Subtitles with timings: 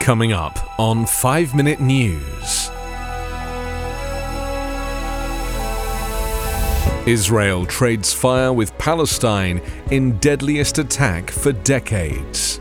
[0.00, 2.70] Coming up on 5 Minute News.
[7.06, 9.60] Israel trades fire with Palestine
[9.92, 12.60] in deadliest attack for decades.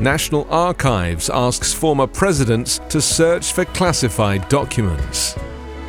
[0.00, 5.34] National Archives asks former presidents to search for classified documents.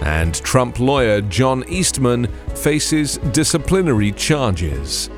[0.01, 5.09] And Trump lawyer John Eastman faces disciplinary charges.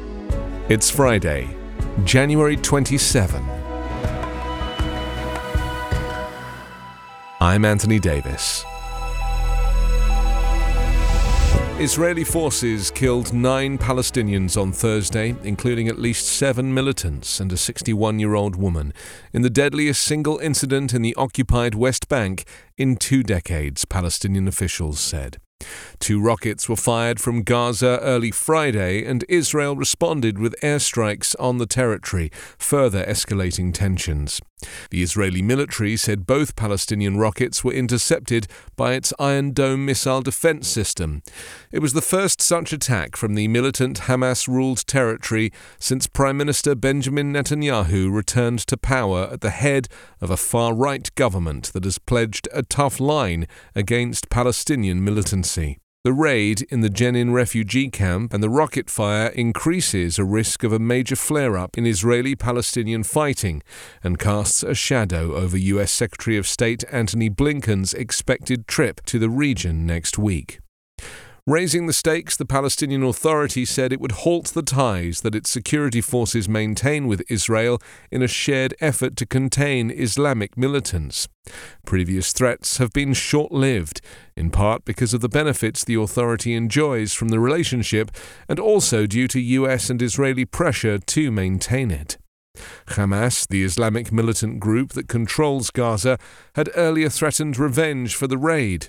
[0.69, 1.47] It's Friday,
[2.03, 3.58] January 27.
[7.41, 8.65] I'm Anthony Davis.
[11.79, 18.19] Israeli forces killed nine Palestinians on Thursday, including at least seven militants and a 61
[18.19, 18.93] year old woman,
[19.31, 22.43] in the deadliest single incident in the occupied West Bank
[22.77, 25.37] in two decades, Palestinian officials said.
[25.99, 31.65] Two rockets were fired from Gaza early Friday, and Israel responded with airstrikes on the
[31.65, 34.41] territory, further escalating tensions.
[34.89, 40.67] The Israeli military said both Palestinian rockets were intercepted by its Iron Dome missile defense
[40.67, 41.21] system.
[41.71, 46.75] It was the first such attack from the militant Hamas ruled territory since Prime Minister
[46.75, 49.87] Benjamin Netanyahu returned to power at the head
[50.21, 55.77] of a far right government that has pledged a tough line against Palestinian militancy.
[56.05, 60.71] The raid in the Jenin refugee camp and the rocket fire increases a risk of
[60.71, 63.61] a major flare up in Israeli Palestinian fighting
[64.01, 65.91] and casts a shadow over U.S.
[65.91, 70.59] Secretary of State Antony Blinken's expected trip to the region next week.
[71.49, 75.99] Raising the stakes, the Palestinian Authority said it would halt the ties that its security
[75.99, 81.27] forces maintain with Israel in a shared effort to contain Islamic militants.
[81.87, 83.99] Previous threats have been short lived,
[84.35, 88.11] in part because of the benefits the authority enjoys from the relationship
[88.47, 92.19] and also due to US and Israeli pressure to maintain it.
[92.87, 96.17] Hamas, the Islamic militant group that controls Gaza,
[96.55, 98.87] had earlier threatened revenge for the raid.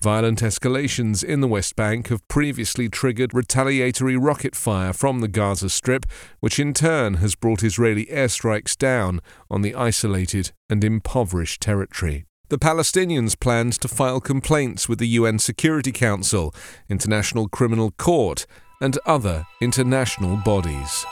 [0.00, 5.70] Violent escalations in the West Bank have previously triggered retaliatory rocket fire from the Gaza
[5.70, 6.06] Strip,
[6.40, 12.24] which in turn has brought Israeli airstrikes down on the isolated and impoverished territory.
[12.52, 16.54] The Palestinians planned to file complaints with the UN Security Council,
[16.90, 18.46] International Criminal Court,
[18.78, 21.06] and other international bodies.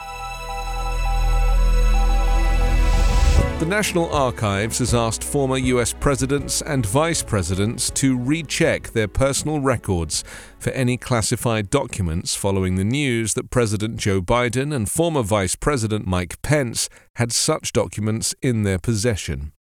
[3.61, 9.61] The National Archives has asked former US presidents and vice presidents to recheck their personal
[9.61, 10.25] records
[10.59, 16.07] for any classified documents following the news that President Joe Biden and former Vice President
[16.07, 19.53] Mike Pence had such documents in their possession.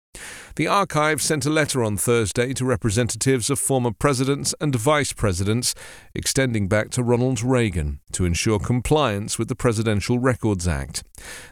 [0.60, 5.74] The archive sent a letter on Thursday to representatives of former presidents and vice presidents,
[6.14, 11.02] extending back to Ronald Reagan, to ensure compliance with the Presidential Records Act.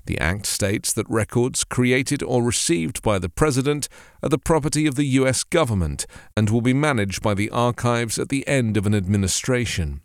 [0.05, 3.89] The Act states that records created or received by the President
[4.23, 5.43] are the property of the U.S.
[5.43, 6.05] government
[6.37, 10.03] and will be managed by the archives at the end of an administration.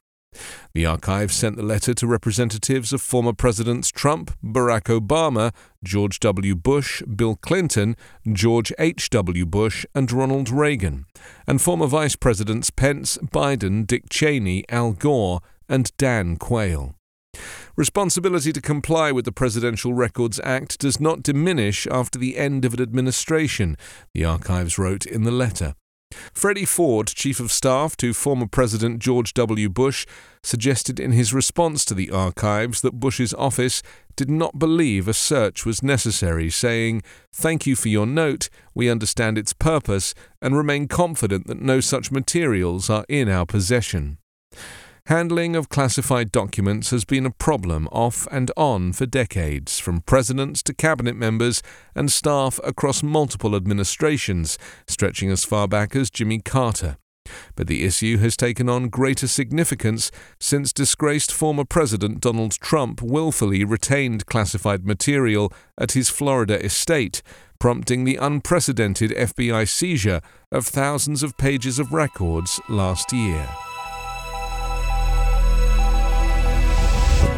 [0.73, 6.55] The archive sent the letter to representatives of former Presidents Trump, Barack Obama, George W.
[6.55, 7.95] Bush, Bill Clinton,
[8.31, 9.09] George H.
[9.09, 9.45] W.
[9.45, 11.05] Bush, and Ronald Reagan,
[11.47, 16.95] and former Vice Presidents Pence, Biden, Dick Cheney, Al Gore, and Dan Quayle.
[17.75, 22.75] Responsibility to comply with the Presidential Records Act does not diminish after the end of
[22.75, 23.75] an administration,
[24.13, 25.73] the archives wrote in the letter.
[26.33, 29.69] Freddy Ford, Chief of Staff to former President George W.
[29.69, 30.05] Bush,
[30.41, 33.81] suggested in his response to the archives that Bush's office
[34.15, 39.37] did not believe a search was necessary, saying, Thank you for your note, we understand
[39.37, 44.17] its purpose, and remain confident that no such materials are in our possession.
[45.07, 50.63] Handling of classified documents has been a problem off and on for decades, from presidents
[50.63, 51.61] to cabinet members
[51.93, 56.95] and staff across multiple administrations, stretching as far back as Jimmy Carter.
[57.55, 60.09] But the issue has taken on greater significance
[60.39, 67.21] since disgraced former President Donald Trump willfully retained classified material at his Florida estate,
[67.59, 73.49] prompting the unprecedented FBI seizure of thousands of pages of records last year.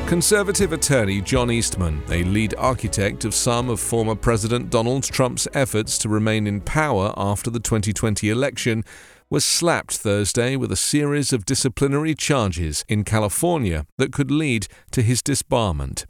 [0.07, 5.97] Conservative attorney John Eastman, a lead architect of some of former President Donald Trump's efforts
[5.97, 8.83] to remain in power after the 2020 election,
[9.31, 15.01] was slapped Thursday with a series of disciplinary charges in California that could lead to
[15.01, 16.05] his disbarment.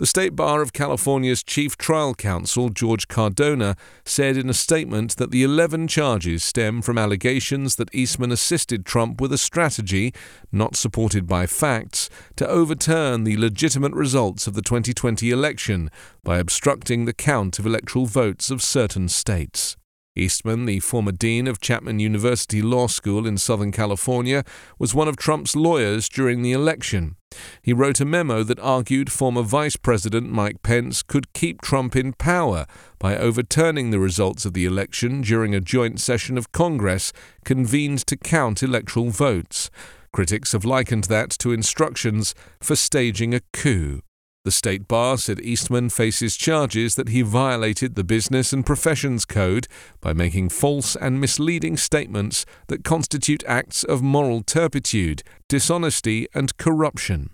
[0.00, 5.30] The State Bar of California's Chief Trial Counsel, George Cardona, said in a statement that
[5.30, 10.14] the 11 charges stem from allegations that Eastman assisted Trump with a strategy,
[10.50, 15.90] not supported by facts, to overturn the legitimate results of the 2020 election
[16.24, 19.76] by obstructing the count of electoral votes of certain states.
[20.20, 24.44] Eastman, the former dean of Chapman University Law School in Southern California,
[24.78, 27.16] was one of Trump's lawyers during the election.
[27.62, 32.12] He wrote a memo that argued former Vice President Mike Pence could keep Trump in
[32.12, 32.66] power
[32.98, 37.12] by overturning the results of the election during a joint session of Congress
[37.44, 39.70] convened to count electoral votes.
[40.12, 44.02] Critics have likened that to instructions for staging a coup.
[44.42, 49.68] The State Bar said Eastman faces charges that he violated the Business and Professions Code
[50.00, 57.28] by making false and misleading statements that constitute acts of moral turpitude, dishonesty, and corruption.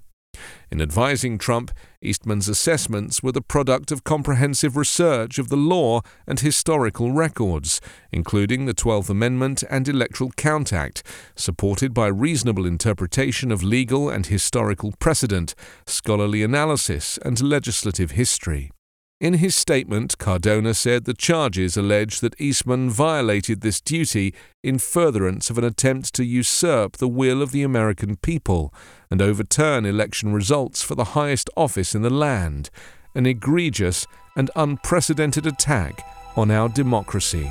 [0.70, 1.70] In advising Trump,
[2.02, 7.80] Eastman's assessments were the product of comprehensive research of the law and historical records,
[8.12, 11.02] including the Twelfth Amendment and Electoral Count Act,
[11.34, 15.54] supported by reasonable interpretation of legal and historical precedent,
[15.86, 18.70] scholarly analysis, and legislative history.
[19.18, 25.48] In his statement, Cardona said the charges allege that Eastman violated this duty in furtherance
[25.48, 28.74] of an attempt to usurp the will of the American people
[29.10, 32.68] and overturn election results for the highest office in the land,
[33.14, 37.50] an egregious and unprecedented attack on our democracy.